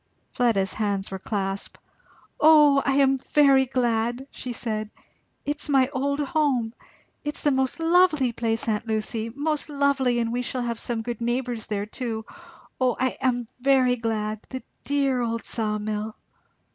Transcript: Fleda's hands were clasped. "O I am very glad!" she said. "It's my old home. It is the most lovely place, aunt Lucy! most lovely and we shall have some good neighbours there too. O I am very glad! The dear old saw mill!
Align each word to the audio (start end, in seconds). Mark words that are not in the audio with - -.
Fleda's 0.31 0.73
hands 0.73 1.11
were 1.11 1.19
clasped. 1.19 1.77
"O 2.39 2.81
I 2.83 2.93
am 2.93 3.19
very 3.19 3.67
glad!" 3.67 4.25
she 4.31 4.51
said. 4.51 4.89
"It's 5.45 5.69
my 5.69 5.89
old 5.93 6.19
home. 6.19 6.73
It 7.23 7.37
is 7.37 7.43
the 7.43 7.51
most 7.51 7.79
lovely 7.79 8.31
place, 8.33 8.67
aunt 8.67 8.87
Lucy! 8.87 9.29
most 9.29 9.69
lovely 9.69 10.17
and 10.17 10.33
we 10.33 10.41
shall 10.41 10.63
have 10.63 10.79
some 10.79 11.03
good 11.03 11.21
neighbours 11.21 11.67
there 11.67 11.85
too. 11.85 12.25
O 12.79 12.97
I 12.99 13.15
am 13.21 13.47
very 13.59 13.95
glad! 13.95 14.39
The 14.49 14.63
dear 14.85 15.21
old 15.21 15.45
saw 15.45 15.77
mill! 15.77 16.15